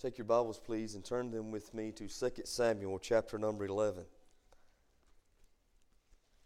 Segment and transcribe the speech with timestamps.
[0.00, 4.04] Take your Bibles, please, and turn them with me to 2 Samuel chapter number 11.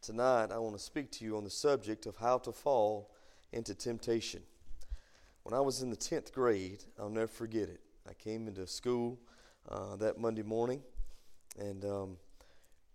[0.00, 3.10] Tonight, I want to speak to you on the subject of how to fall
[3.52, 4.40] into temptation.
[5.42, 7.82] When I was in the 10th grade, I'll never forget it.
[8.08, 9.20] I came into school
[9.68, 10.80] uh, that Monday morning
[11.58, 12.16] and um,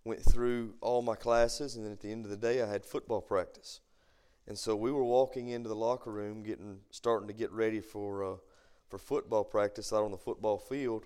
[0.02, 2.84] went through all my classes, and then at the end of the day, I had
[2.84, 3.78] football practice.
[4.48, 8.24] And so we were walking into the locker room, getting starting to get ready for
[8.24, 8.36] uh,
[8.88, 11.04] for football practice out on the football field.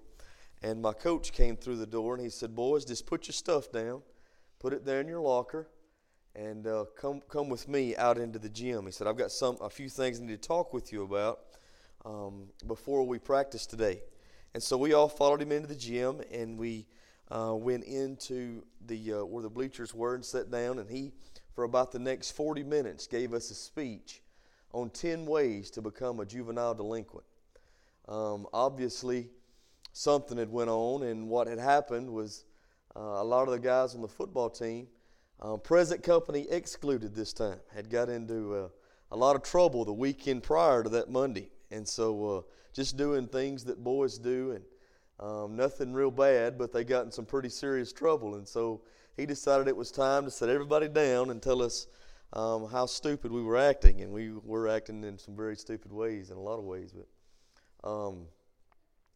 [0.62, 3.73] And my coach came through the door and he said, Boys, just put your stuff
[3.73, 4.03] down,
[4.61, 5.68] put it there in your locker,
[6.35, 8.87] and uh, come, come with me out into the gym.
[8.87, 11.40] He said, I've got some, a few things I need to talk with you about
[12.04, 14.03] um, before we practice today.
[14.54, 16.87] And so we all followed him into the gym and we
[17.31, 20.79] uh, went into the, uh, where the bleachers were and sat down.
[20.79, 21.12] And he,
[21.54, 24.23] for about the next 40 minutes, gave us a speech
[24.73, 27.25] on 10 ways to become a juvenile delinquent.
[28.08, 29.29] Um, obviously,
[29.92, 32.44] something had went on, and what had happened was
[32.97, 34.89] uh, a lot of the guys on the football team,
[35.41, 38.69] uh, present company excluded this time, had got into uh,
[39.11, 43.27] a lot of trouble the weekend prior to that Monday, and so uh, just doing
[43.28, 44.64] things that boys do, and
[45.20, 48.83] um, nothing real bad, but they got in some pretty serious trouble, and so
[49.16, 51.87] he decided it was time to set everybody down and tell us.
[52.34, 56.31] Um, how stupid we were acting, and we were acting in some very stupid ways
[56.31, 56.91] in a lot of ways.
[56.91, 57.06] But
[57.84, 58.27] um,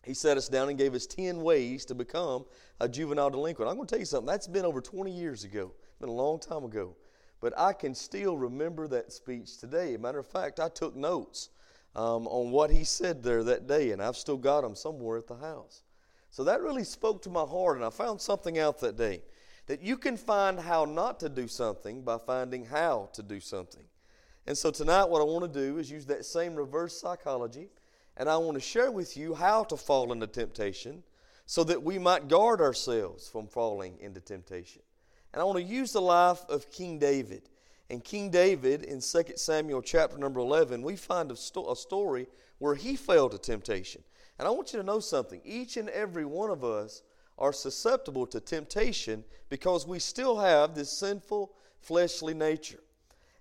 [0.04, 2.44] he sat us down and gave us 10 ways to become
[2.80, 3.68] a juvenile delinquent.
[3.68, 6.12] I'm going to tell you something, that's been over 20 years ago, it's been a
[6.12, 6.94] long time ago.
[7.40, 9.96] But I can still remember that speech today.
[9.96, 11.50] matter of fact, I took notes
[11.94, 15.26] um, on what he said there that day, and I've still got them somewhere at
[15.26, 15.82] the house.
[16.30, 19.22] So that really spoke to my heart, and I found something out that day
[19.66, 23.82] that you can find how not to do something by finding how to do something.
[24.46, 27.68] And so tonight, what I want to do is use that same reverse psychology
[28.16, 31.02] and I want to share with you how to fall into temptation
[31.44, 34.82] so that we might guard ourselves from falling into temptation.
[35.32, 37.48] And I want to use the life of King David.
[37.88, 42.26] And King David in 2 Samuel chapter number 11, we find a, sto- a story
[42.58, 44.02] where he fell to temptation.
[44.38, 45.40] And I want you to know something.
[45.44, 47.02] Each and every one of us
[47.38, 52.80] are susceptible to temptation because we still have this sinful fleshly nature.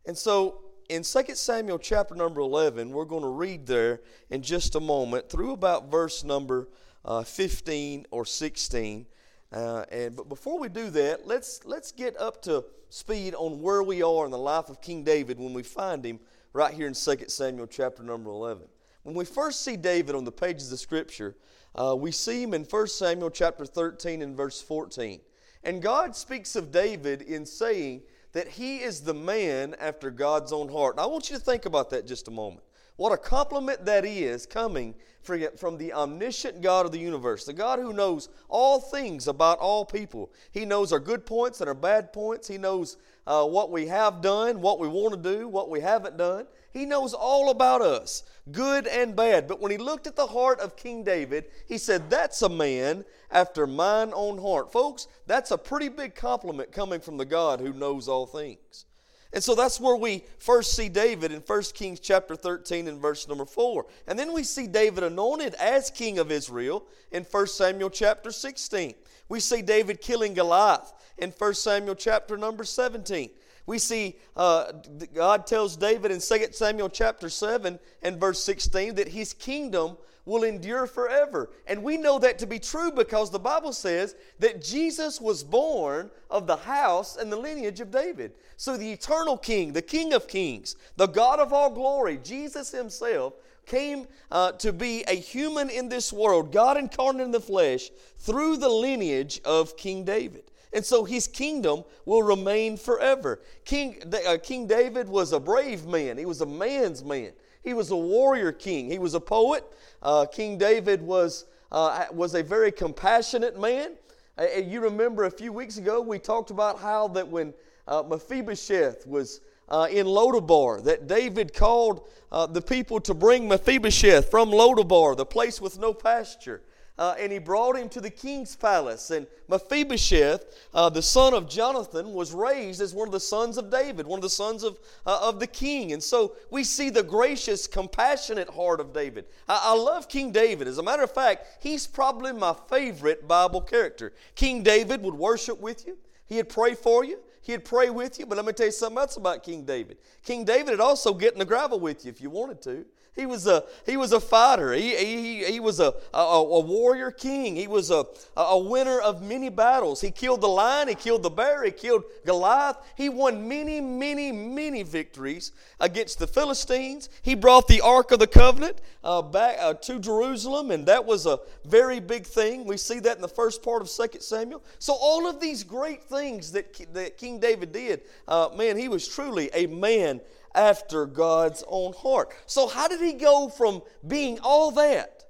[0.05, 4.75] And so in 2 Samuel chapter number 11, we're going to read there in just
[4.75, 6.67] a moment through about verse number
[7.03, 9.05] uh, 15 or 16.
[9.51, 13.83] Uh, and but before we do that, let's let's get up to speed on where
[13.83, 16.19] we are in the life of King David when we find him
[16.53, 18.67] right here in 2 Samuel chapter number 11.
[19.03, 21.35] When we first see David on the pages of Scripture,
[21.75, 25.19] uh, we see him in 1 Samuel chapter 13 and verse 14.
[25.63, 28.01] And God speaks of David in saying
[28.35, 30.95] that he is the man after God's own heart.
[30.99, 32.63] I want you to think about that just a moment.
[32.97, 37.79] What a compliment that is coming from the omniscient God of the universe, the God
[37.79, 40.33] who knows all things about all people.
[40.51, 42.45] He knows our good points and our bad points.
[42.49, 46.17] He knows uh, what we have done, what we want to do, what we haven't
[46.17, 46.45] done.
[46.75, 49.47] He knows all about us, good and bad.
[49.47, 53.05] But when he looked at the heart of King David, he said, That's a man
[53.31, 54.73] after mine own heart.
[54.73, 58.83] Folks, that's a pretty big compliment coming from the God who knows all things.
[59.31, 63.25] And so that's where we first see David in 1 Kings chapter 13 and verse
[63.25, 63.85] number 4.
[64.07, 68.95] And then we see David anointed as king of Israel in 1 Samuel chapter 16.
[69.29, 73.29] We see David killing Goliath in 1 Samuel chapter number 17.
[73.65, 74.71] We see uh,
[75.13, 80.43] God tells David in 2 Samuel chapter 7 and verse 16 that his kingdom will
[80.43, 81.51] endure forever.
[81.67, 86.09] And we know that to be true because the Bible says that Jesus was born
[86.29, 88.33] of the house and the lineage of David.
[88.57, 93.33] So the eternal King, the King of Kings, the God of all glory, Jesus Himself,
[93.65, 97.89] came uh, to be a human in this world, God incarnate in the flesh,
[98.19, 100.43] through the lineage of King David.
[100.75, 103.39] And so his kingdom will remain forever.
[103.63, 107.31] King, uh, king David was a brave man, he was a man's man.
[107.63, 108.91] He was a warrior king.
[108.91, 109.63] He was a poet.
[110.03, 113.93] Uh, king David was, uh, was a very compassionate man.
[114.37, 117.53] Uh, you remember a few weeks ago we talked about how that when
[117.87, 124.29] uh, Mephibosheth was uh, in Lodabar, that David called uh, the people to bring Mephibosheth
[124.29, 126.61] from Lodabar, the place with no pasture
[126.97, 129.11] uh, and he brought him to the king's palace.
[129.11, 133.69] And Mephibosheth, uh, the son of Jonathan, was raised as one of the sons of
[133.69, 135.91] David, one of the sons of, uh, of the king.
[135.91, 139.25] And so we see the gracious, compassionate heart of David.
[139.47, 140.67] I, I love King David.
[140.67, 144.13] As a matter of fact, he's probably my favorite Bible character.
[144.35, 147.19] King David would worship with you, he'd pray for you.
[147.41, 149.97] He'd pray with you, but let me tell you something else about King David.
[150.23, 152.85] King David would also get in the gravel with you if you wanted to.
[153.15, 154.73] He was a, he was a fighter.
[154.73, 157.55] He, he, he was a, a, a warrior king.
[157.55, 160.01] He was a, a winner of many battles.
[160.01, 162.75] He killed the lion, he killed the bear, he killed Goliath.
[162.95, 167.07] He won many, many, many victories against the Philistines.
[167.21, 171.25] He brought the Ark of the Covenant uh, back uh, to Jerusalem, and that was
[171.25, 172.65] a very big thing.
[172.65, 174.61] We see that in the first part of 2 Samuel.
[174.79, 179.07] So, all of these great things that, that King David did, uh, man, he was
[179.07, 180.19] truly a man
[180.55, 182.33] after God's own heart.
[182.45, 185.25] So, how did he go from being all that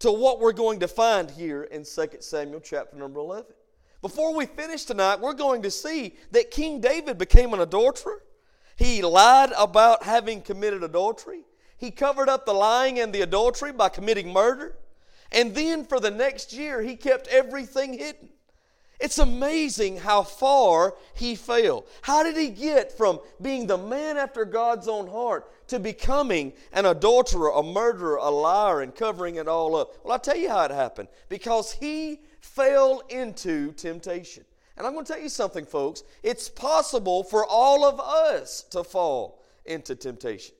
[0.00, 3.46] to what we're going to find here in 2 Samuel chapter number 11?
[4.02, 8.22] Before we finish tonight, we're going to see that King David became an adulterer.
[8.76, 11.42] He lied about having committed adultery.
[11.78, 14.76] He covered up the lying and the adultery by committing murder.
[15.32, 18.28] And then for the next year, he kept everything hidden.
[18.98, 21.84] It's amazing how far he fell.
[22.02, 26.86] How did he get from being the man after God's own heart to becoming an
[26.86, 30.02] adulterer, a murderer, a liar, and covering it all up?
[30.02, 31.08] Well, I'll tell you how it happened.
[31.28, 34.44] Because he fell into temptation.
[34.78, 36.02] And I'm going to tell you something, folks.
[36.22, 40.54] It's possible for all of us to fall into temptation.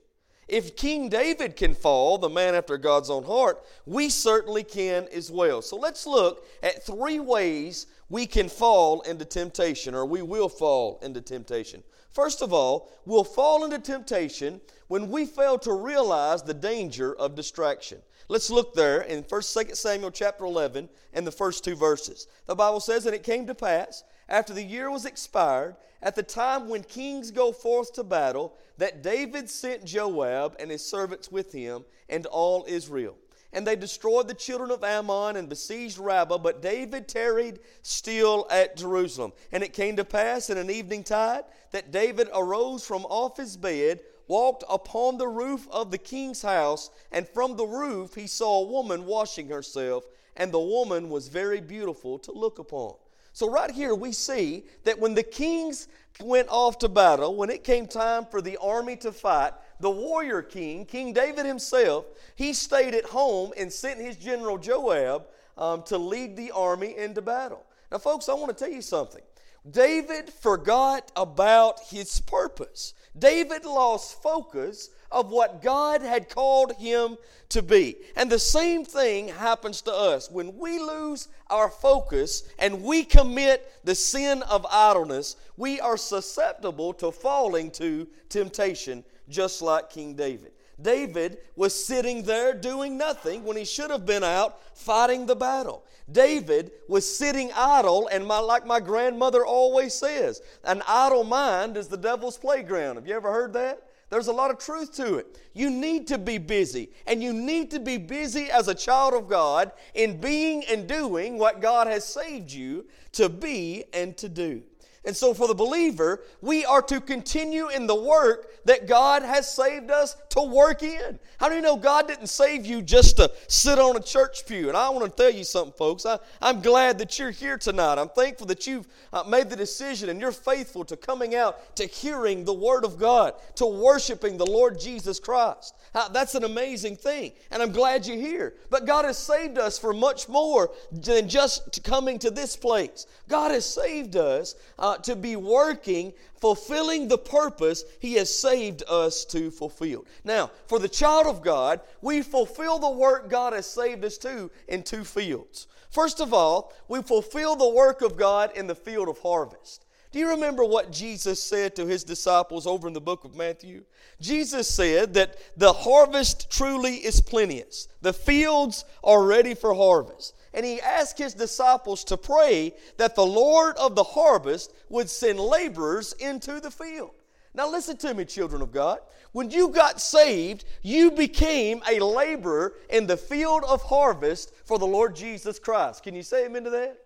[0.48, 5.30] If King David can fall, the man after God's own heart, we certainly can as
[5.30, 5.60] well.
[5.60, 10.98] So let's look at three ways we can fall into temptation, or we will fall
[11.02, 11.82] into temptation.
[12.10, 17.34] First of all, we'll fall into temptation when we fail to realize the danger of
[17.34, 17.98] distraction.
[18.28, 22.26] Let's look there in 1st 2 Samuel chapter 11 and the first two verses.
[22.46, 26.22] The Bible says, And it came to pass, after the year was expired, at the
[26.22, 31.52] time when kings go forth to battle, that David sent Joab and his servants with
[31.52, 33.16] him and all Israel.
[33.52, 38.76] And they destroyed the children of Ammon and besieged Rabbah, but David tarried still at
[38.76, 39.32] Jerusalem.
[39.52, 43.56] And it came to pass in an evening tide that David arose from off his
[43.56, 48.60] bed, walked upon the roof of the king's house, and from the roof he saw
[48.60, 50.04] a woman washing herself,
[50.36, 52.94] and the woman was very beautiful to look upon.
[53.32, 55.88] So, right here, we see that when the kings
[56.20, 60.42] went off to battle, when it came time for the army to fight, the warrior
[60.42, 65.26] king, King David himself, he stayed at home and sent his general Joab
[65.56, 67.64] um, to lead the army into battle.
[67.90, 69.22] Now, folks, I want to tell you something.
[69.70, 72.94] David forgot about his purpose.
[73.18, 77.16] David lost focus of what God had called him
[77.48, 77.96] to be.
[78.16, 80.30] And the same thing happens to us.
[80.30, 86.92] When we lose our focus and we commit the sin of idleness, we are susceptible
[86.94, 90.52] to falling to temptation, just like King David.
[90.80, 95.84] David was sitting there doing nothing when he should have been out fighting the battle.
[96.10, 101.88] David was sitting idle, and my, like my grandmother always says, an idle mind is
[101.88, 102.96] the devil's playground.
[102.96, 103.82] Have you ever heard that?
[104.08, 105.40] There's a lot of truth to it.
[105.52, 109.28] You need to be busy, and you need to be busy as a child of
[109.28, 114.62] God in being and doing what God has saved you to be and to do.
[115.06, 119.50] And so, for the believer, we are to continue in the work that God has
[119.50, 121.20] saved us to work in.
[121.38, 124.68] How do you know God didn't save you just to sit on a church pew?
[124.68, 126.04] And I want to tell you something, folks.
[126.04, 127.98] I, am glad that you're here tonight.
[127.98, 131.86] I'm thankful that you've uh, made the decision and you're faithful to coming out to
[131.86, 135.76] hearing the Word of God, to worshiping the Lord Jesus Christ.
[135.94, 137.32] Uh, that's an amazing thing.
[137.52, 138.54] And I'm glad you're here.
[138.70, 143.06] But God has saved us for much more than just coming to this place.
[143.28, 144.56] God has saved us.
[144.78, 150.04] Uh, to be working, fulfilling the purpose He has saved us to fulfill.
[150.24, 154.50] Now, for the child of God, we fulfill the work God has saved us to
[154.68, 155.66] in two fields.
[155.90, 159.86] First of all, we fulfill the work of God in the field of harvest.
[160.12, 163.84] Do you remember what Jesus said to his disciples over in the book of Matthew?
[164.20, 167.88] Jesus said that the harvest truly is plenteous.
[168.00, 173.26] The fields are ready for harvest and he asked his disciples to pray that the
[173.26, 177.10] Lord of the harvest would send laborers into the field.
[177.54, 178.98] Now, listen to me, children of God.
[179.32, 184.86] When you got saved, you became a laborer in the field of harvest for the
[184.86, 186.02] Lord Jesus Christ.
[186.02, 186.98] Can you say amen to that?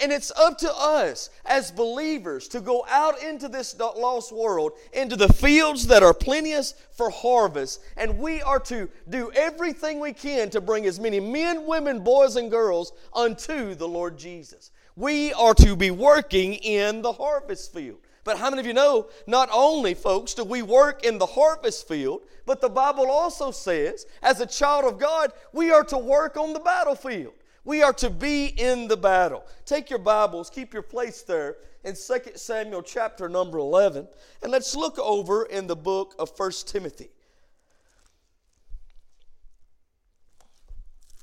[0.00, 5.16] And it's up to us as believers to go out into this lost world, into
[5.16, 7.82] the fields that are plenteous for harvest.
[7.96, 12.36] And we are to do everything we can to bring as many men, women, boys,
[12.36, 14.70] and girls unto the Lord Jesus.
[14.94, 17.98] We are to be working in the harvest field.
[18.24, 21.88] But how many of you know, not only, folks, do we work in the harvest
[21.88, 26.36] field, but the Bible also says, as a child of God, we are to work
[26.36, 27.32] on the battlefield.
[27.64, 29.44] We are to be in the battle.
[29.64, 34.08] Take your Bibles, keep your place there in 2 Samuel chapter number 11,
[34.42, 37.10] and let's look over in the book of 1 Timothy.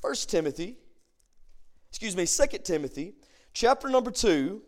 [0.02, 0.78] First Timothy,
[1.90, 3.16] excuse me, Second Timothy,
[3.54, 4.62] chapter number 2.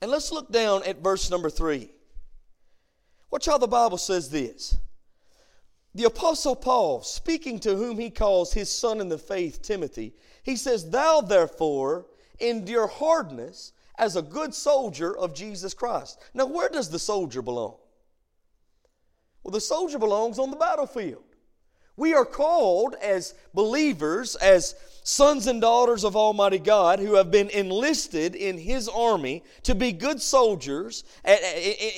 [0.00, 1.90] And let's look down at verse number 3.
[3.30, 4.76] Watch how the Bible says this.
[5.94, 10.56] The Apostle Paul, speaking to whom he calls his son in the faith, Timothy, he
[10.56, 12.06] says, Thou therefore
[12.40, 16.18] endure hardness as a good soldier of Jesus Christ.
[16.32, 17.76] Now, where does the soldier belong?
[19.42, 21.24] Well, the soldier belongs on the battlefield.
[21.96, 27.50] We are called as believers, as sons and daughters of Almighty God who have been
[27.50, 31.04] enlisted in His army to be good soldiers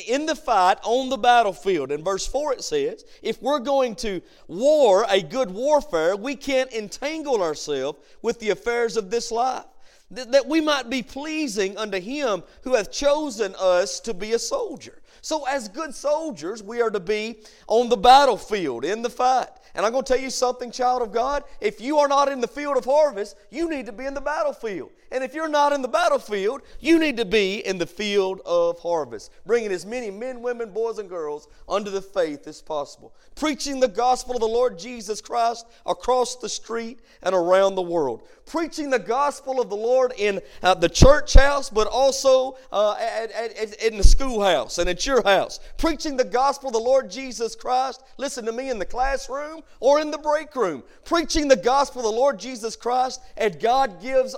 [0.08, 1.92] in the fight on the battlefield.
[1.92, 6.72] In verse 4 it says, if we're going to war a good warfare, we can't
[6.72, 9.64] entangle ourselves with the affairs of this life.
[10.10, 15.00] That we might be pleasing unto Him who hath chosen us to be a soldier.
[15.22, 19.48] So, as good soldiers, we are to be on the battlefield in the fight.
[19.74, 21.42] And I'm going to tell you something, child of God.
[21.60, 24.20] If you are not in the field of harvest, you need to be in the
[24.20, 24.90] battlefield.
[25.10, 28.78] And if you're not in the battlefield, you need to be in the field of
[28.80, 33.14] harvest, bringing as many men, women, boys, and girls under the faith as possible.
[33.34, 38.26] Preaching the gospel of the Lord Jesus Christ across the street and around the world.
[38.46, 43.30] Preaching the gospel of the Lord in uh, the church house, but also uh, at,
[43.30, 45.60] at, at, in the schoolhouse and at your house.
[45.78, 50.00] Preaching the gospel of the Lord Jesus Christ, listen to me, in the classroom or
[50.00, 50.82] in the break room.
[51.04, 54.34] Preaching the gospel of the Lord Jesus Christ as God gives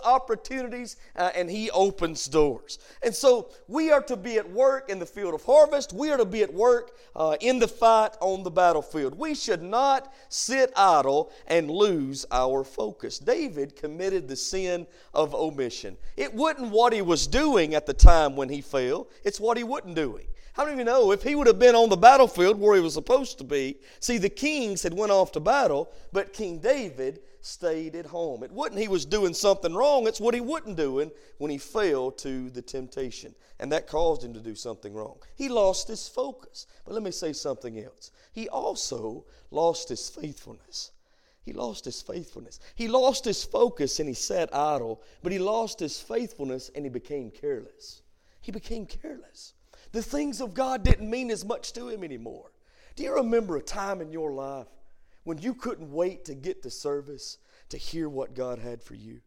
[0.56, 2.78] opportunities uh, and He opens doors.
[3.02, 5.92] And so we are to be at work in the field of harvest.
[5.92, 9.18] We are to be at work uh, in the fight on the battlefield.
[9.18, 13.18] We should not sit idle and lose our focus.
[13.18, 15.96] David committed the sin of omission.
[16.16, 19.64] It wasn't what he was doing at the time when he fell, it's what he
[19.64, 20.26] wasn't doing.
[20.58, 22.94] Many of you know if he would have been on the battlefield where he was
[22.94, 23.76] supposed to be?
[24.00, 28.42] See, the kings had went off to battle, but King David stayed at home.
[28.42, 32.10] It wasn't he was doing something wrong, it's what he wasn't doing when he fell
[32.10, 33.34] to the temptation.
[33.58, 35.18] And that caused him to do something wrong.
[35.34, 36.66] He lost his focus.
[36.84, 38.10] But let me say something else.
[38.32, 40.90] He also lost his faithfulness.
[41.42, 42.58] He lost his faithfulness.
[42.74, 46.90] He lost his focus and he sat idle, but he lost his faithfulness and he
[46.90, 48.02] became careless.
[48.40, 49.54] He became careless.
[49.92, 52.50] The things of God didn't mean as much to him anymore.
[52.96, 54.66] Do you remember a time in your life
[55.26, 59.20] when you couldn't wait to get to service to hear what God had for you?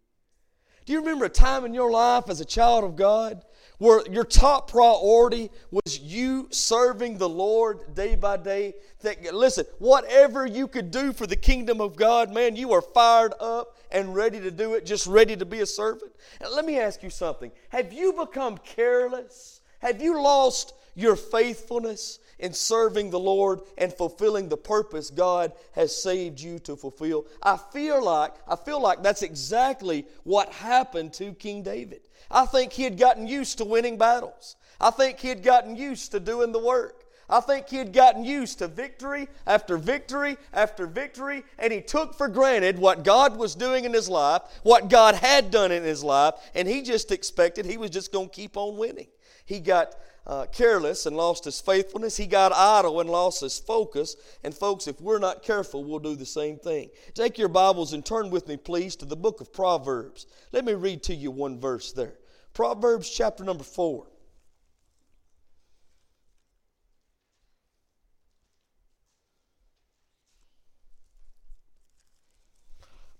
[0.85, 3.43] Do you remember a time in your life as a child of God
[3.79, 8.75] where your top priority was you serving the Lord day by day?
[9.01, 13.33] That listen, whatever you could do for the kingdom of God, man, you are fired
[13.41, 16.13] up and ready to do it, just ready to be a servant.
[16.39, 17.51] Let me ask you something.
[17.69, 19.59] Have you become careless?
[19.79, 25.95] Have you lost your faithfulness in serving the Lord and fulfilling the purpose God has
[25.95, 27.25] saved you to fulfill?
[27.43, 32.01] I feel like I feel like that's exactly what happened to King David.
[32.31, 34.55] I think he had gotten used to winning battles.
[34.79, 37.05] I think he had gotten used to doing the work.
[37.29, 42.15] I think he had gotten used to victory after victory after victory, and he took
[42.15, 46.03] for granted what God was doing in his life, what God had done in his
[46.03, 49.07] life, and he just expected he was just going to keep on winning.
[49.45, 49.95] He got
[50.29, 52.15] uh, careless and lost his faithfulness.
[52.15, 54.15] He got idle and lost his focus.
[54.43, 56.91] And, folks, if we're not careful, we'll do the same thing.
[57.15, 60.27] Take your Bibles and turn with me, please, to the book of Proverbs.
[60.51, 62.13] Let me read to you one verse there.
[62.53, 64.05] Proverbs chapter number 4.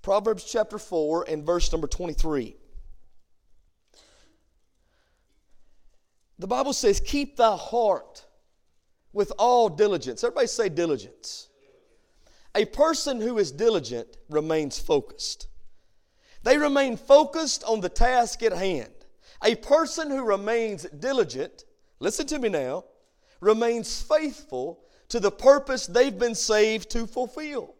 [0.03, 2.55] Proverbs chapter 4 and verse number 23.
[6.39, 8.25] The Bible says, Keep thy heart
[9.11, 10.23] with all diligence.
[10.23, 11.49] Everybody say diligence.
[12.55, 15.47] A person who is diligent remains focused.
[16.43, 18.91] They remain focused on the task at hand.
[19.43, 21.65] A person who remains diligent,
[21.99, 22.85] listen to me now,
[23.41, 24.79] remains faithful
[25.09, 27.75] to the purpose they've been saved to fulfill.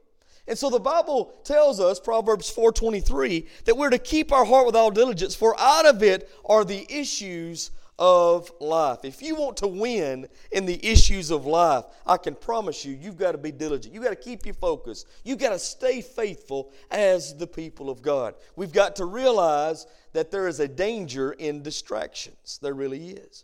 [0.48, 4.76] And so the Bible tells us, Proverbs 4:23, that we're to keep our heart with
[4.76, 9.04] all diligence, for out of it are the issues of life.
[9.04, 13.18] If you want to win in the issues of life, I can promise you, you've
[13.18, 13.94] got to be diligent.
[13.94, 15.06] You've got to keep your focus.
[15.26, 18.36] You've got to stay faithful as the people of God.
[18.56, 22.58] We've got to realize that there is a danger in distractions.
[22.62, 23.44] There really is.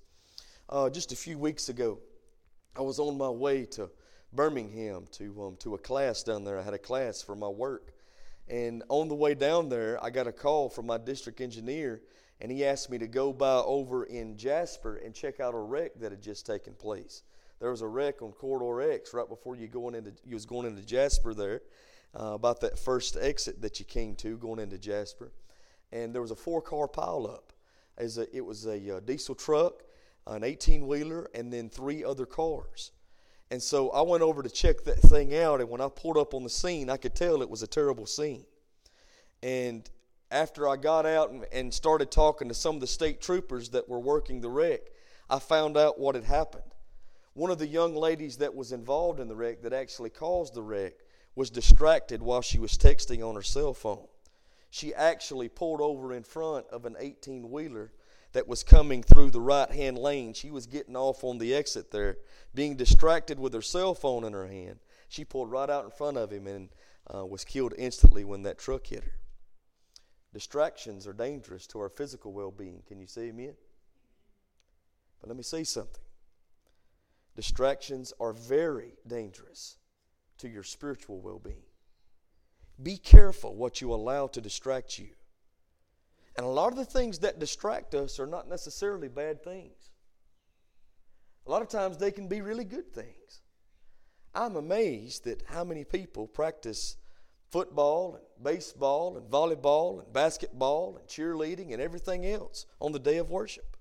[0.69, 2.00] Uh, just a few weeks ago,
[2.77, 3.89] I was on my way to
[4.31, 6.57] Birmingham to, um, to a class down there.
[6.57, 7.91] I had a class for my work.
[8.47, 12.01] And on the way down there, I got a call from my district engineer
[12.42, 16.00] and he asked me to go by over in Jasper and check out a wreck
[16.00, 17.24] that had just taken place.
[17.60, 20.68] there was a wreck on Corridor X right before you going into you was going
[20.68, 21.62] into Jasper there,
[22.20, 25.32] uh, about that first exit that you came to going into Jasper,
[25.92, 27.51] and there was a four car pileup.
[27.98, 29.84] As a, it was a uh, diesel truck,
[30.27, 32.92] an 18 wheeler, and then three other cars.
[33.51, 36.34] And so I went over to check that thing out, and when I pulled up
[36.34, 38.46] on the scene, I could tell it was a terrible scene.
[39.44, 39.89] And
[40.36, 44.00] after I got out and, started talking to some of the state troopers that were
[44.00, 44.82] working the wreck,
[45.30, 46.63] I found out what had happened.
[47.34, 50.62] One of the young ladies that was involved in the wreck, that actually caused the
[50.62, 50.96] wreck,
[51.36, 54.08] was distracted while she was texting on her cell phone.
[54.70, 57.94] She actually pulled over in front of an 18 wheeler
[58.34, 60.34] that was coming through the right hand lane.
[60.34, 62.18] She was getting off on the exit there,
[62.54, 64.80] being distracted with her cell phone in her hand.
[65.08, 66.70] She pulled right out in front of him and
[67.13, 69.13] uh, was killed instantly when that truck hit her.
[70.36, 72.84] Distractions are dangerous to our physical well being.
[72.89, 73.54] Can you say amen?
[75.22, 76.04] But let me say something.
[77.38, 79.77] Distractions are very dangerous
[80.39, 81.63] to your spiritual well being.
[82.84, 85.08] Be careful what you allow to distract you.
[86.36, 89.89] And a lot of the things that distract us are not necessarily bad things.
[91.48, 93.39] A lot of times they can be really good things.
[94.34, 96.98] I'm amazed at how many people practice
[97.51, 103.17] football and baseball and volleyball and basketball and cheerleading and everything else on the day
[103.17, 103.77] of worship,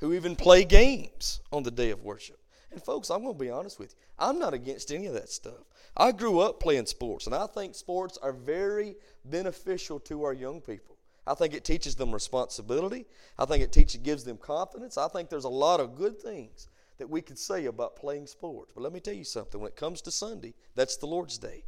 [0.00, 2.38] who even play games on the day of worship.
[2.70, 3.98] And folks, I'm going to be honest with you.
[4.18, 5.64] I'm not against any of that stuff.
[5.96, 10.60] I grew up playing sports, and I think sports are very beneficial to our young
[10.60, 10.98] people.
[11.26, 13.06] I think it teaches them responsibility.
[13.38, 14.98] I think it teaches, gives them confidence.
[14.98, 18.72] I think there's a lot of good things that we could say about playing sports.
[18.74, 19.60] But let me tell you something.
[19.60, 21.64] When it comes to Sunday, that's the Lord's day.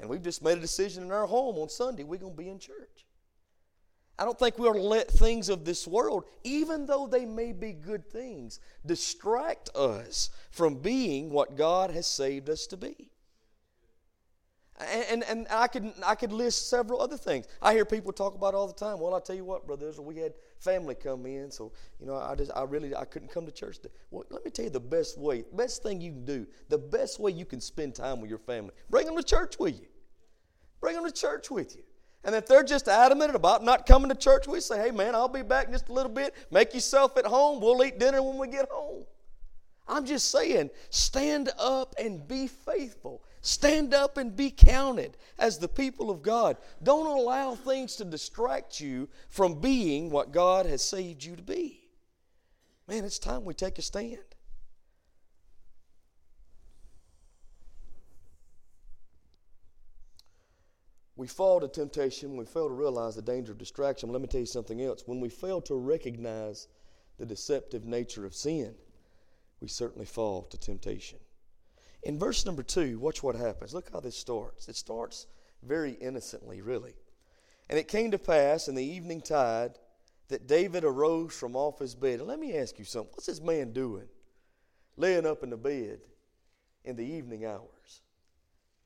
[0.00, 2.48] And we've just made a decision in our home on Sunday, we're going to be
[2.48, 3.04] in church.
[4.18, 7.52] I don't think we ought to let things of this world, even though they may
[7.52, 13.10] be good things, distract us from being what God has saved us to be.
[14.78, 17.46] And, and, and, I, could, I could list several other things.
[17.60, 18.98] I hear people talk about all the time.
[19.00, 22.34] Well, I tell you what, brothers, we had family come in, so you know, I
[22.34, 23.78] just I really I couldn't come to church.
[23.78, 23.94] Today.
[24.10, 27.18] Well, let me tell you the best way, best thing you can do, the best
[27.18, 28.72] way you can spend time with your family.
[28.88, 29.88] Bring them to church with you.
[30.80, 31.82] Bring them to church with you.
[32.24, 35.28] And if they're just adamant about not coming to church, we say, hey man, I'll
[35.28, 36.34] be back in just a little bit.
[36.50, 37.60] Make yourself at home.
[37.60, 39.04] We'll eat dinner when we get home.
[39.88, 43.24] I'm just saying, stand up and be faithful.
[43.40, 46.58] Stand up and be counted as the people of God.
[46.82, 51.80] Don't allow things to distract you from being what God has saved you to be.
[52.86, 54.18] Man, it's time we take a stand.
[61.20, 64.08] We fall to temptation, we fail to realize the danger of distraction.
[64.08, 65.02] Let me tell you something else.
[65.04, 66.66] When we fail to recognize
[67.18, 68.74] the deceptive nature of sin,
[69.60, 71.18] we certainly fall to temptation.
[72.04, 73.74] In verse number two, watch what happens.
[73.74, 74.70] Look how this starts.
[74.70, 75.26] It starts
[75.62, 76.94] very innocently, really.
[77.68, 79.72] And it came to pass in the evening tide
[80.28, 82.20] that David arose from off his bed.
[82.20, 83.12] And let me ask you something.
[83.12, 84.08] What's this man doing?
[84.96, 86.00] Laying up in the bed
[86.82, 88.00] in the evening hours.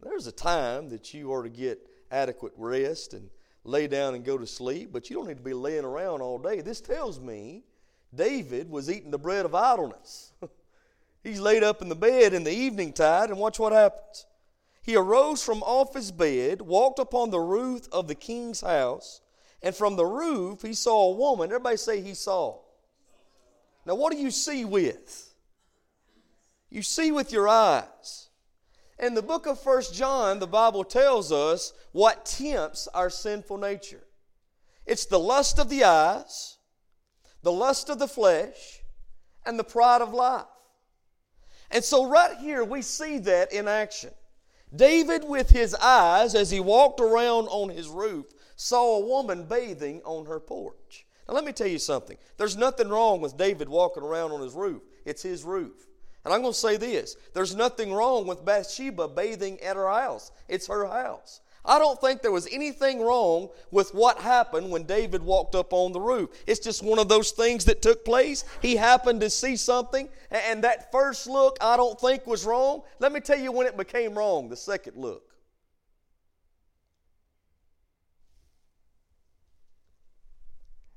[0.03, 3.29] There's a time that you are to get adequate rest and
[3.65, 6.39] lay down and go to sleep, but you don't need to be laying around all
[6.39, 6.61] day.
[6.61, 7.65] This tells me
[8.15, 10.33] David was eating the bread of idleness.
[11.25, 14.27] He's laid up in the bed in the evening tide, and watch what happens.
[14.83, 19.23] He arose from off his bed, walked upon the roof of the king's house,
[19.63, 21.51] and from the roof he saw a woman.
[21.51, 22.59] Everybody say he saw.
[23.87, 25.35] Now, what do you see with?
[26.69, 28.29] You see with your eyes.
[28.99, 34.05] In the book of First John, the Bible tells us what tempts our sinful nature.
[34.87, 36.59] It's the lust of the eyes,
[37.43, 38.83] the lust of the flesh,
[39.45, 40.47] and the pride of life.
[41.71, 44.11] And so, right here, we see that in action.
[44.75, 48.27] David, with his eyes, as he walked around on his roof,
[48.57, 51.07] saw a woman bathing on her porch.
[51.27, 52.17] Now, let me tell you something.
[52.37, 55.87] There's nothing wrong with David walking around on his roof, it's his roof.
[56.25, 60.33] And I'm going to say this there's nothing wrong with Bathsheba bathing at her house,
[60.49, 61.41] it's her house.
[61.67, 65.93] I don't think there was anything wrong with what happened when David walked up on
[65.93, 66.29] the roof.
[66.47, 68.45] It's just one of those things that took place.
[68.61, 72.83] He happened to see something, and that first look I don't think was wrong.
[72.99, 75.23] Let me tell you when it became wrong the second look.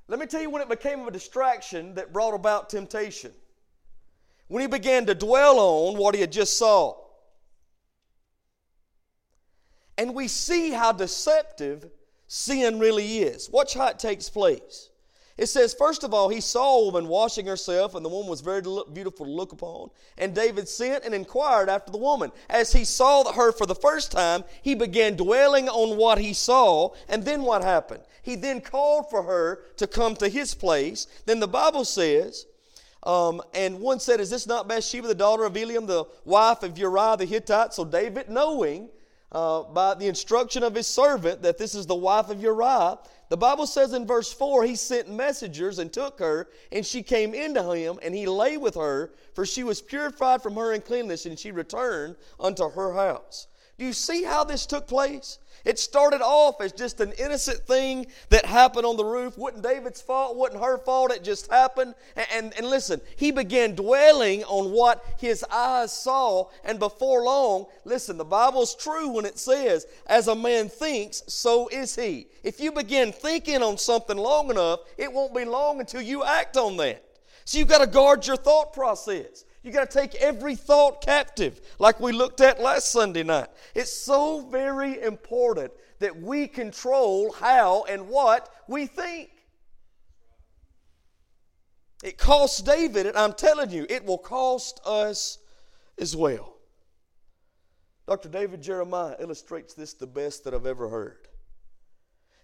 [0.10, 3.32] Let me tell you when it became a distraction that brought about temptation.
[4.48, 6.96] When he began to dwell on what he had just saw.
[9.98, 11.90] And we see how deceptive
[12.28, 13.50] sin really is.
[13.50, 14.90] Watch how it takes place.
[15.38, 18.42] It says, first of all, he saw a woman washing herself, and the woman was
[18.42, 19.90] very beautiful to look upon.
[20.18, 22.32] And David sent and inquired after the woman.
[22.50, 26.94] As he saw her for the first time, he began dwelling on what he saw.
[27.08, 28.02] And then what happened?
[28.24, 31.06] He then called for her to come to his place.
[31.28, 32.48] Then the Bible says,
[33.08, 36.78] um, and one said, Is this not Bathsheba, the daughter of Eliam, the wife of
[36.78, 37.74] Uriah the Hittite?
[37.74, 38.90] So David, knowing
[39.32, 43.38] uh, by the instruction of his servant that this is the wife of Uriah, the
[43.38, 47.64] Bible says in verse 4 he sent messengers and took her, and she came into
[47.74, 51.54] him, and he lay with her, for she was purified from her uncleanness, and she
[51.54, 53.48] returned unto her house.
[53.78, 55.40] Do you see how this took place?
[55.68, 59.38] It started off as just an innocent thing that happened on the roof.
[59.38, 61.94] Wasn't David's fault, wasn't her fault, it just happened.
[62.16, 67.66] And, and, and, listen, he began dwelling on what his eyes saw, and before long,
[67.84, 72.28] listen, the Bible's true when it says, as a man thinks, so is he.
[72.44, 76.56] If you begin thinking on something long enough, it won't be long until you act
[76.56, 77.04] on that.
[77.44, 79.44] So you've got to guard your thought process.
[79.64, 83.48] You got to take every thought captive, like we looked at last Sunday night.
[83.76, 89.30] It's so very important that we control how and what we think.
[92.04, 95.40] It cost David, and I'm telling you, it will cost us
[95.98, 96.58] as well.
[98.08, 98.30] Dr.
[98.30, 101.27] David Jeremiah illustrates this the best that I've ever heard.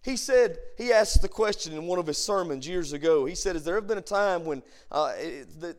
[0.04, 3.24] He said, he asked the question in one of his sermons years ago.
[3.24, 4.62] He said, Has there ever been a time when
[4.92, 5.14] uh,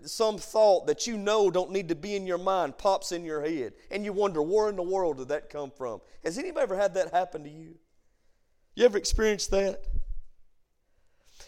[0.05, 3.43] some thought that you know don't need to be in your mind pops in your
[3.43, 6.01] head and you wonder, where in the world did that come from?
[6.25, 7.75] Has anybody ever had that happen to you?
[8.75, 9.83] You ever experienced that?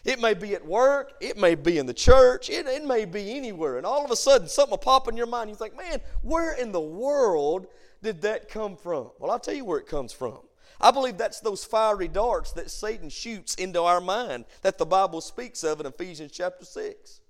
[0.04, 3.36] It may be at work, it may be in the church, it, it may be
[3.36, 5.48] anywhere, and all of a sudden something will pop in your mind.
[5.48, 7.68] You think, man, where in the world
[8.02, 9.10] did that come from?
[9.18, 10.40] Well, I'll tell you where it comes from.
[10.80, 15.20] I believe that's those fiery darts that Satan shoots into our mind that the Bible
[15.20, 17.20] speaks of in Ephesians chapter 6.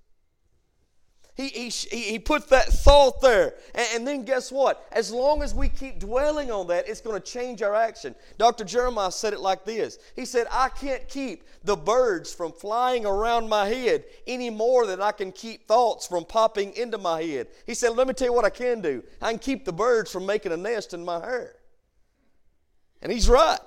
[1.37, 3.53] He, he, he put that thought there.
[3.75, 4.87] And, and, then guess what?
[4.91, 8.15] As long as we keep dwelling on that, it's going to change our action.
[8.39, 8.63] Dr.
[8.63, 13.49] Jeremiah said it like this He said, I can't keep the birds from flying around
[13.49, 17.49] my head any more than I can keep thoughts from popping into my head.
[17.67, 19.03] He said, Let me tell you what I can do.
[19.21, 21.56] I can keep the birds from making a nest in my hair.
[23.01, 23.59] And he's right.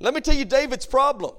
[0.00, 1.34] Let me tell you David's problem.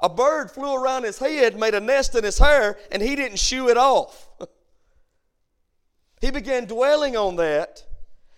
[0.00, 3.38] A bird flew around his head, made a nest in his hair, and he didn't
[3.38, 4.28] shoo it off.
[6.20, 7.84] he began dwelling on that,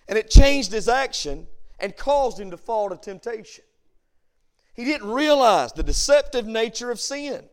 [0.09, 1.47] and it changed his action
[1.79, 3.65] and caused him to fall to temptation.
[4.75, 7.45] He didn't realize the deceptive nature of sin.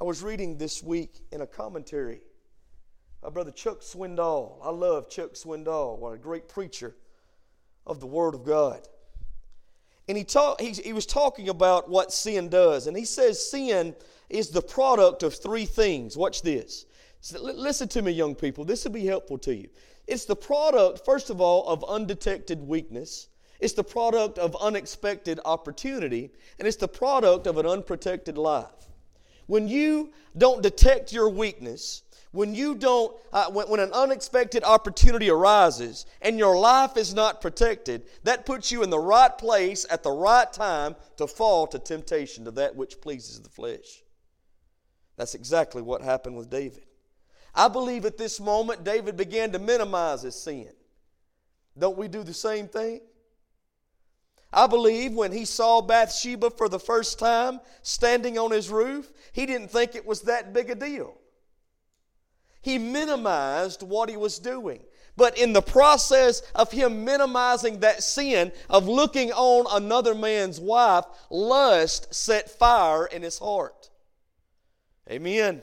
[0.00, 2.20] I was reading this week in a commentary
[3.22, 4.58] by Brother Chuck Swindoll.
[4.62, 6.96] I love Chuck Swindoll, what a great preacher
[7.88, 8.86] of the Word of God.
[10.08, 12.86] And he, talk, he, he was talking about what sin does.
[12.86, 13.94] And he says sin
[14.30, 16.16] is the product of three things.
[16.16, 16.86] Watch this.
[17.38, 18.64] Listen to me, young people.
[18.64, 19.68] This will be helpful to you.
[20.06, 23.28] It's the product, first of all, of undetected weakness.
[23.60, 26.30] It's the product of unexpected opportunity.
[26.58, 28.88] And it's the product of an unprotected life.
[29.46, 35.30] When you don't detect your weakness, when you don't, uh, when, when an unexpected opportunity
[35.30, 40.02] arises and your life is not protected, that puts you in the right place at
[40.02, 44.02] the right time to fall to temptation to that which pleases the flesh.
[45.16, 46.84] That's exactly what happened with David.
[47.54, 50.70] I believe at this moment David began to minimize his sin.
[51.76, 53.00] Don't we do the same thing?
[54.52, 59.44] I believe when he saw Bathsheba for the first time standing on his roof, he
[59.44, 61.18] didn't think it was that big a deal
[62.68, 64.80] he minimized what he was doing.
[65.16, 71.04] But in the process of him minimizing that sin of looking on another man's wife,
[71.30, 73.90] lust set fire in his heart.
[75.10, 75.62] Amen.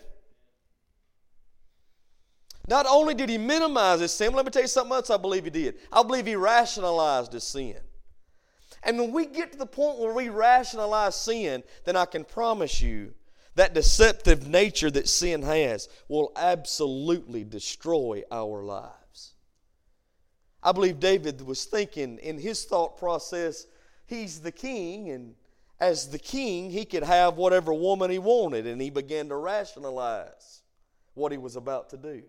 [2.68, 5.46] Not only did he minimize his sin, let me tell you something else I believe
[5.46, 5.76] he did.
[5.92, 7.78] I believe he rationalized his sin.
[8.84, 12.82] And when we get to the point where we rationalize sin, then I can promise
[12.82, 13.14] you
[13.56, 19.34] that deceptive nature that sin has will absolutely destroy our lives.
[20.62, 23.68] I believe David was thinking in his thought process,
[24.08, 25.36] he's the king, and
[25.80, 30.62] as the king, he could have whatever woman he wanted, and he began to rationalize
[31.14, 32.24] what he was about to do.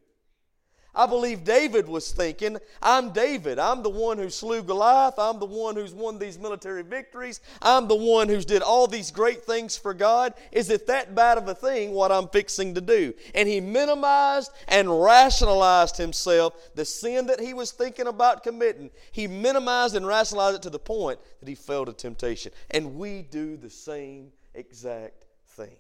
[0.96, 3.59] I believe David was thinking, I'm David.
[3.59, 5.18] I'm the one who slew Goliath.
[5.18, 7.42] I'm the one who's won these military victories.
[7.61, 10.32] I'm the one who's did all these great things for God.
[10.52, 13.12] Is it that bad of a thing what I'm fixing to do?
[13.35, 18.90] And he minimized and rationalized himself the sin that he was thinking about committing.
[19.12, 22.52] He minimized and rationalized it to the point that he fell to temptation.
[22.70, 25.76] And we do the same exact thing.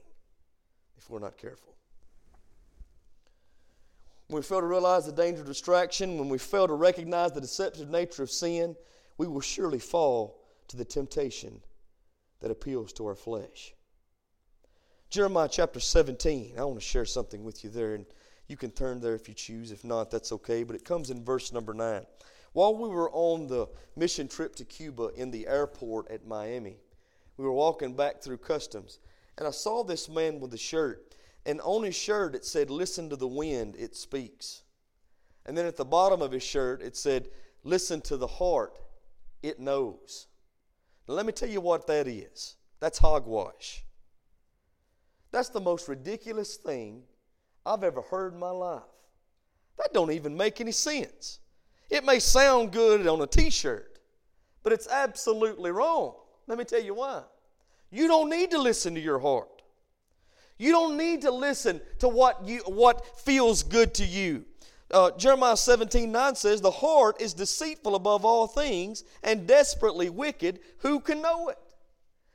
[0.98, 1.75] if we're not careful.
[4.28, 7.40] When we fail to realize the danger of distraction, when we fail to recognize the
[7.40, 8.74] deceptive nature of sin,
[9.18, 11.60] we will surely fall to the temptation
[12.40, 13.74] that appeals to our flesh.
[15.10, 18.04] Jeremiah chapter 17, I want to share something with you there, and
[18.48, 19.70] you can turn there if you choose.
[19.70, 20.64] If not, that's okay.
[20.64, 22.04] But it comes in verse number 9.
[22.52, 26.78] While we were on the mission trip to Cuba in the airport at Miami,
[27.36, 28.98] we were walking back through customs,
[29.38, 31.14] and I saw this man with a shirt,
[31.46, 34.62] and on his shirt it said, Listen to the wind, it speaks.
[35.46, 37.28] And then at the bottom of his shirt it said,
[37.62, 38.78] Listen to the heart,
[39.42, 40.26] it knows.
[41.08, 43.84] Now, let me tell you what that is that's hogwash.
[45.32, 47.02] That's the most ridiculous thing
[47.64, 48.82] I've ever heard in my life.
[49.78, 51.40] That don't even make any sense.
[51.90, 53.98] It may sound good on a t-shirt,
[54.62, 56.14] but it's absolutely wrong.
[56.46, 57.22] Let me tell you why.
[57.90, 59.55] You don't need to listen to your heart.
[60.58, 64.44] You don't need to listen to what you what feels good to you.
[64.90, 70.60] Uh, Jeremiah 17 9 says, The heart is deceitful above all things and desperately wicked.
[70.78, 71.58] Who can know it?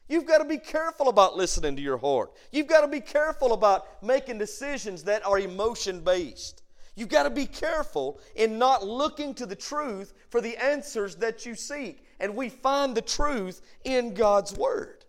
[0.10, 2.34] You've got to be careful about listening to your heart.
[2.52, 6.64] You've got to be careful about making decisions that are emotion based.
[6.96, 11.46] You've got to be careful in not looking to the truth for the answers that
[11.46, 12.06] you seek.
[12.20, 15.01] And we find the truth in God's Word.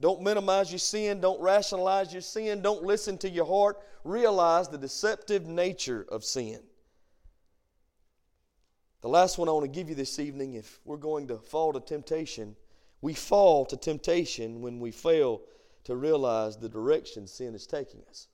[0.00, 1.20] Don't minimize your sin.
[1.20, 2.60] Don't rationalize your sin.
[2.60, 3.78] Don't listen to your heart.
[4.04, 6.60] Realize the deceptive nature of sin.
[9.00, 11.72] The last one I want to give you this evening if we're going to fall
[11.72, 12.56] to temptation,
[13.00, 15.42] we fall to temptation when we fail
[15.84, 18.28] to realize the direction sin is taking us.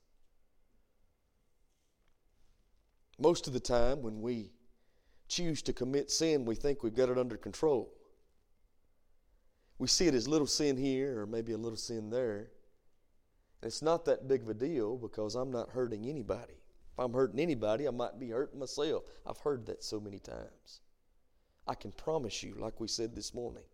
[3.19, 4.51] Most of the time, when we
[5.29, 7.93] choose to commit sin, we think we've got it under control.
[9.83, 12.53] We see it as little sin here or maybe a little sin there.
[13.65, 16.53] It's not that big of a deal because I'm not hurting anybody.
[16.93, 19.03] If I'm hurting anybody, I might be hurting myself.
[19.27, 20.83] I've heard that so many times.
[21.67, 23.65] I can promise you, like we said this morning,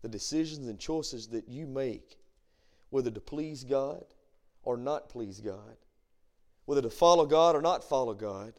[0.00, 2.16] the decisions and choices that you make,
[2.88, 4.06] whether to please God
[4.62, 5.76] or not please God,
[6.64, 8.54] whether to follow God or not follow God,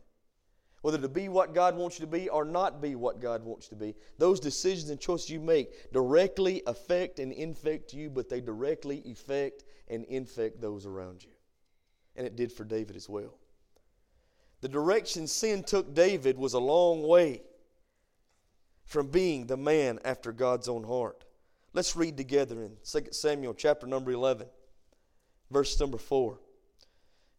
[0.83, 3.67] whether to be what God wants you to be or not be what God wants
[3.67, 8.27] you to be, those decisions and choices you make directly affect and infect you, but
[8.27, 11.31] they directly affect and infect those around you.
[12.17, 13.37] And it did for David as well.
[14.59, 17.43] The direction sin took David was a long way
[18.83, 21.23] from being the man after God's own heart.
[21.71, 24.47] Let's read together in 2 Samuel chapter number 11,
[25.49, 26.39] verse number 4.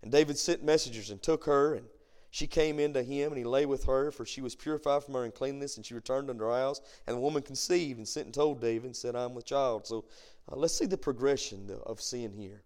[0.03, 1.85] And David sent messengers and took her and
[2.35, 5.23] she came into him, and he lay with her, for she was purified from her
[5.23, 6.81] uncleanness, and she returned unto her house.
[7.07, 9.87] And the woman conceived and sent and told David and said, I'm with child.
[9.87, 10.07] So
[10.51, 12.65] uh, let's see the progression of sin here.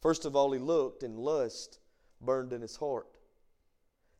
[0.00, 1.80] First of all, he looked, and lust
[2.22, 3.18] burned in his heart.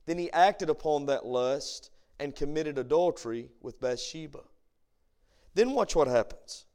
[0.05, 4.43] Then he acted upon that lust and committed adultery with Bathsheba.
[5.55, 6.67] Then watch what happens.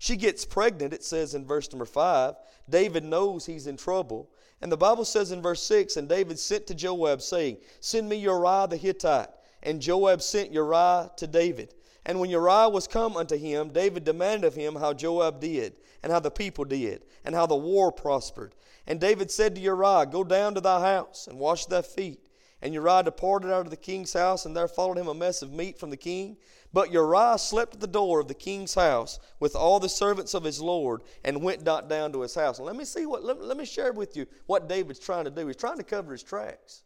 [0.00, 2.34] She gets pregnant, it says in verse number 5.
[2.70, 4.30] David knows he's in trouble.
[4.62, 8.16] And the Bible says in verse 6 And David sent to Joab, saying, Send me
[8.16, 9.28] Uriah the Hittite.
[9.62, 11.74] And Joab sent Uriah to David.
[12.06, 16.10] And when Uriah was come unto him, David demanded of him how Joab did, and
[16.10, 18.54] how the people did, and how the war prospered.
[18.86, 22.26] And David said to Uriah, Go down to thy house, and wash thy feet.
[22.62, 25.52] And Uriah departed out of the king's house, and there followed him a mess of
[25.52, 26.38] meat from the king.
[26.72, 30.44] But Uriah slept at the door of the king's house with all the servants of
[30.44, 32.60] his lord, and went not down to his house.
[32.60, 35.46] Let me see what let, let me share with you what David's trying to do.
[35.46, 36.82] He's trying to cover his tracks.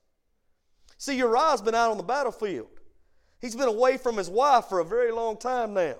[0.97, 2.69] See, Uriah's been out on the battlefield.
[3.41, 5.97] He's been away from his wife for a very long time now.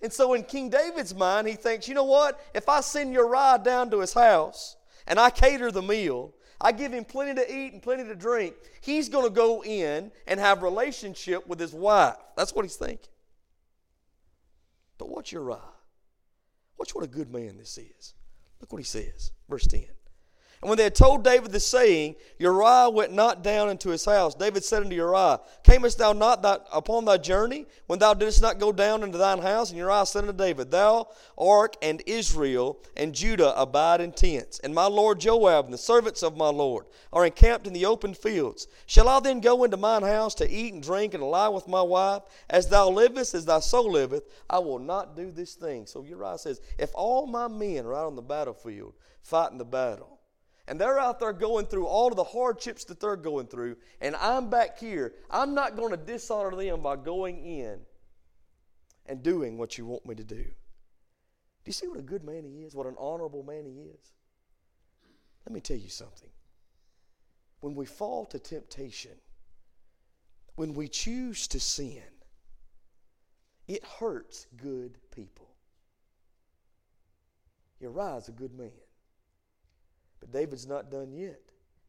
[0.00, 2.40] And so in King David's mind, he thinks, you know what?
[2.54, 6.92] If I send Uriah down to his house and I cater the meal, I give
[6.92, 8.54] him plenty to eat and plenty to drink.
[8.80, 12.16] He's going to go in and have relationship with his wife.
[12.34, 13.10] That's what he's thinking.
[14.98, 15.58] But watch Uriah.
[16.78, 18.14] Watch what a good man this is.
[18.60, 19.86] Look what he says, verse 10.
[20.66, 24.34] And when they had told David the saying, Uriah went not down into his house.
[24.34, 28.72] David said unto Uriah, Camest thou not upon thy journey when thou didst not go
[28.72, 29.70] down into thine house?
[29.70, 31.06] And Uriah said unto David, Thou
[31.38, 36.24] Ark, and Israel and Judah abide in tents, and my lord Joab and the servants
[36.24, 38.66] of my lord are encamped in the open fields.
[38.86, 41.82] Shall I then go into mine house to eat and drink and lie with my
[41.82, 42.22] wife?
[42.50, 45.86] As thou livest, as thy soul liveth, I will not do this thing.
[45.86, 50.15] So Uriah says, If all my men are out on the battlefield fighting the battle,
[50.68, 54.16] and they're out there going through all of the hardships that they're going through, and
[54.16, 55.14] I'm back here.
[55.30, 57.78] I'm not going to dishonor them by going in
[59.06, 60.42] and doing what you want me to do.
[60.44, 62.74] Do you see what a good man he is?
[62.74, 64.12] What an honorable man he is?
[65.46, 66.30] Let me tell you something.
[67.60, 69.12] When we fall to temptation,
[70.56, 72.02] when we choose to sin,
[73.68, 75.48] it hurts good people.
[77.80, 78.70] Uriah's a good man.
[80.20, 81.40] But David's not done yet.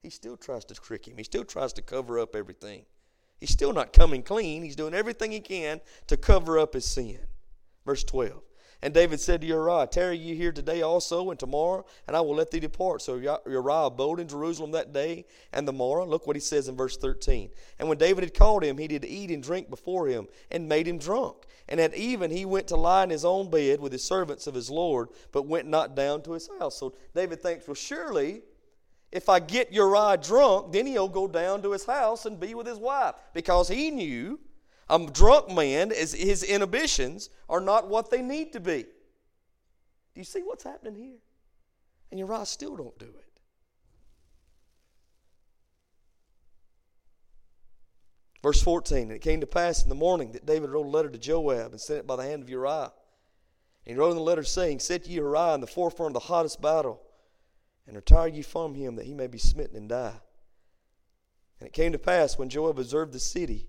[0.03, 2.85] He still tries to trick him, he still tries to cover up everything.
[3.39, 4.63] He's still not coming clean.
[4.63, 7.19] He's doing everything he can to cover up his sin.
[7.85, 8.41] Verse 12.
[8.81, 12.35] And David said to Uriah, Tarry ye here today also and tomorrow, and I will
[12.35, 13.01] let thee depart.
[13.01, 16.05] So Uriah abode in Jerusalem that day and the morrow.
[16.05, 17.49] Look what he says in verse 13.
[17.79, 20.87] And when David had called him, he did eat and drink before him, and made
[20.87, 21.37] him drunk.
[21.67, 24.53] And at even he went to lie in his own bed with the servants of
[24.53, 26.77] his Lord, but went not down to his house.
[26.77, 28.43] So David thinks, Well, surely
[29.11, 32.67] if I get Uriah drunk, then he'll go down to his house and be with
[32.67, 33.15] his wife.
[33.33, 34.39] Because he knew
[34.89, 38.83] a drunk man, is, his inhibitions are not what they need to be.
[38.83, 41.17] Do you see what's happening here?
[42.09, 43.27] And Uriah still don't do it.
[48.41, 51.09] Verse 14, and it came to pass in the morning that David wrote a letter
[51.09, 52.93] to Joab and sent it by the hand of Uriah.
[53.85, 56.27] And he wrote in the letter saying, Set ye Uriah in the forefront of the
[56.27, 57.01] hottest battle,
[57.85, 60.19] and retire ye from him that he may be smitten and die.
[61.59, 63.67] And it came to pass when Joab observed the city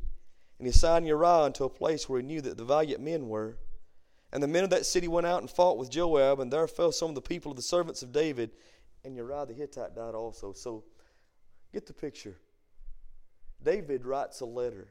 [0.59, 3.59] and he assigned Uriah unto a place where he knew that the valiant men were.
[4.33, 6.93] And the men of that city went out and fought with Joab, and there fell
[6.93, 8.51] some of the people of the servants of David,
[9.05, 10.53] and Uriah the Hittite died also.
[10.53, 10.85] So
[11.73, 12.37] get the picture.
[13.63, 14.89] David writes a letter,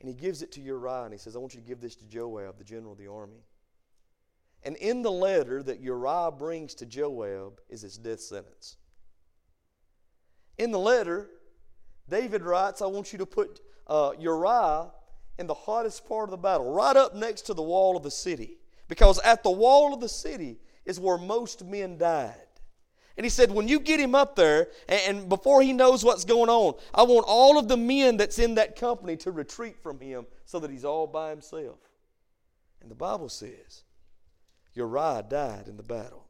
[0.00, 1.94] and he gives it to Uriah, and he says, I want you to give this
[1.96, 3.44] to Joab, the general of the army.
[4.64, 8.78] And in the letter that Uriah brings to Joab is his death sentence.
[10.56, 11.28] In the letter,
[12.08, 14.90] David writes, I want you to put uh, Uriah
[15.38, 18.10] in the hottest part of the battle, right up next to the wall of the
[18.10, 18.58] city.
[18.88, 22.34] Because at the wall of the city is where most men died.
[23.16, 26.24] And he said, when you get him up there, and, and before he knows what's
[26.24, 30.00] going on, I want all of the men that's in that company to retreat from
[30.00, 31.78] him so that he's all by himself.
[32.80, 33.84] And the Bible says,
[34.74, 36.26] Uriah died in the battle.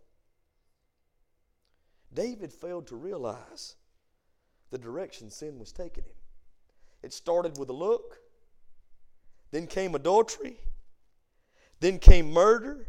[2.12, 3.74] David failed to realize
[4.70, 6.14] the direction sin was taking him.
[7.04, 8.18] It started with a look,
[9.50, 10.58] then came adultery,
[11.80, 12.88] then came murder,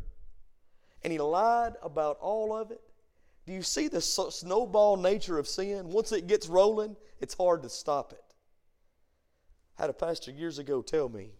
[1.03, 2.79] and he lied about all of it.
[3.45, 5.89] Do you see the snowball nature of sin?
[5.89, 8.23] Once it gets rolling, it's hard to stop it.
[9.77, 11.31] I had a pastor years ago tell me,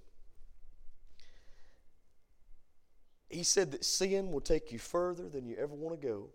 [3.29, 6.29] he said that sin will take you further than you ever want to go.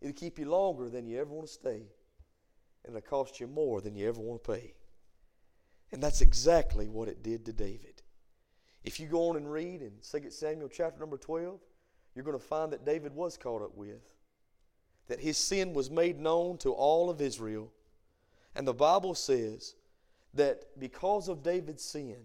[0.00, 1.82] It'll keep you longer than you ever want to stay.
[2.84, 4.74] And it'll cost you more than you ever want to pay.
[5.94, 8.02] And that's exactly what it did to David.
[8.82, 11.60] If you go on and read in 2 Samuel chapter number 12,
[12.14, 14.02] you're going to find that David was caught up with,
[15.06, 17.70] that his sin was made known to all of Israel.
[18.56, 19.76] And the Bible says
[20.34, 22.16] that because of David's sin,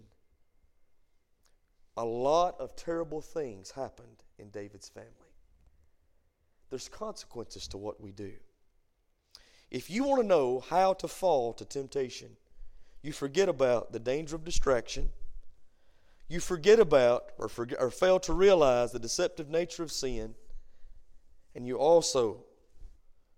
[1.96, 5.12] a lot of terrible things happened in David's family.
[6.70, 8.32] There's consequences to what we do.
[9.70, 12.30] If you want to know how to fall to temptation,
[13.02, 15.10] you forget about the danger of distraction.
[16.28, 20.34] You forget about or, or fail to realize the deceptive nature of sin.
[21.54, 22.44] And you also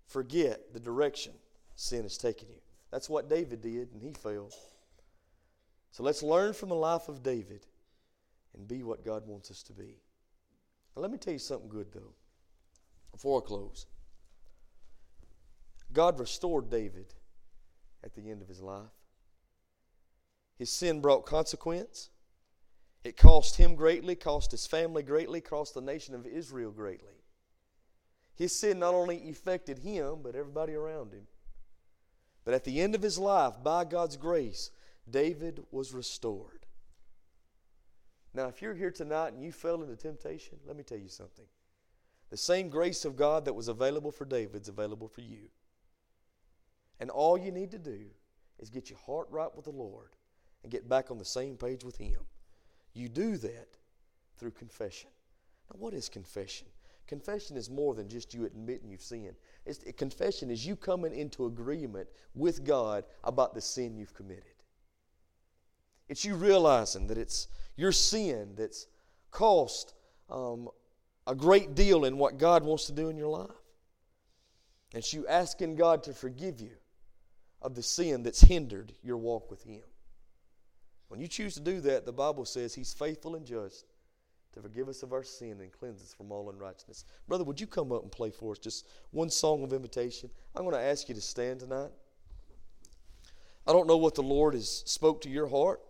[0.06, 1.32] forget the direction
[1.74, 2.60] sin has taken you.
[2.90, 4.52] That's what David did, and he failed.
[5.92, 7.66] So let's learn from the life of David
[8.54, 9.96] and be what God wants us to be.
[10.94, 12.12] Now, let me tell you something good, though,
[13.10, 13.86] before I close.
[15.92, 17.14] God restored David
[18.04, 18.90] at the end of his life.
[20.56, 22.10] His sin brought consequence.
[23.04, 27.14] It cost him greatly, cost his family greatly, cost the nation of Israel greatly.
[28.34, 31.26] His sin not only affected him, but everybody around him.
[32.44, 34.70] But at the end of his life, by God's grace,
[35.08, 36.66] David was restored.
[38.34, 41.44] Now, if you're here tonight and you fell into temptation, let me tell you something.
[42.30, 45.50] The same grace of God that was available for David is available for you.
[46.98, 48.06] And all you need to do
[48.58, 50.10] is get your heart right with the Lord
[50.62, 52.18] and get back on the same page with Him.
[52.94, 53.76] You do that
[54.36, 55.10] through confession.
[55.70, 56.68] Now, what is confession?
[57.06, 59.36] Confession is more than just you admitting you've sinned.
[59.66, 64.44] It's, confession is you coming into agreement with God about the sin you've committed.
[66.08, 68.86] It's you realizing that it's your sin that's
[69.30, 69.94] cost
[70.30, 70.68] um,
[71.26, 73.50] a great deal in what God wants to do in your life.
[74.94, 76.72] It's you asking God to forgive you
[77.62, 79.82] of the sin that's hindered your walk with Him.
[81.12, 83.84] When you choose to do that, the Bible says He's faithful and just
[84.54, 87.04] to forgive us of our sin and cleanse us from all unrighteousness.
[87.28, 90.30] Brother, would you come up and play for us just one song of invitation?
[90.56, 91.90] I'm going to ask you to stand tonight.
[93.66, 95.82] I don't know what the Lord has spoke to your heart.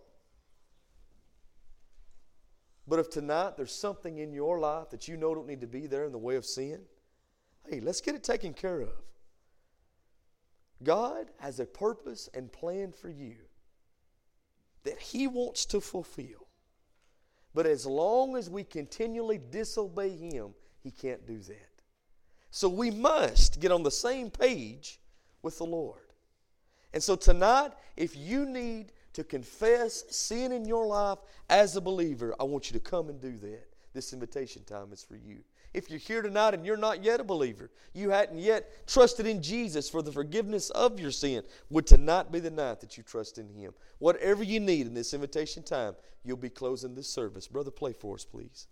[2.85, 5.87] But if tonight there's something in your life that you know don't need to be
[5.87, 6.81] there in the way of sin,
[7.69, 8.91] hey, let's get it taken care of.
[10.83, 13.37] God has a purpose and plan for you
[14.83, 16.47] that He wants to fulfill.
[17.53, 21.69] But as long as we continually disobey Him, He can't do that.
[22.51, 24.99] So we must get on the same page
[25.41, 25.99] with the Lord.
[26.93, 31.19] And so tonight, if you need to confess sin in your life
[31.49, 33.67] as a believer, I want you to come and do that.
[33.93, 35.39] This invitation time is for you.
[35.73, 39.41] If you're here tonight and you're not yet a believer, you hadn't yet trusted in
[39.41, 43.39] Jesus for the forgiveness of your sin, would tonight be the night that you trust
[43.39, 43.73] in Him?
[43.97, 47.47] Whatever you need in this invitation time, you'll be closing this service.
[47.47, 48.67] Brother, play for us, please.